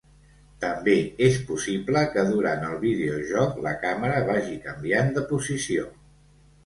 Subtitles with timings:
[0.61, 0.95] També
[1.25, 5.87] és possible, que durant el videojoc, la càmera vagi canviant de posició.